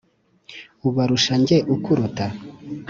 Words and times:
ubarusha 0.87 1.33
njye 1.41 1.57
ukurata! 1.73 2.25